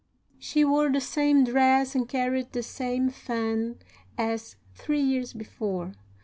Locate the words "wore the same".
0.65-1.43